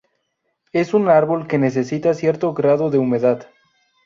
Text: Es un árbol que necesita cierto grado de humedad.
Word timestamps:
Es 0.71 0.95
un 0.95 1.09
árbol 1.09 1.45
que 1.47 1.59
necesita 1.59 2.15
cierto 2.15 2.55
grado 2.55 2.89
de 2.89 2.97
humedad. 2.97 3.47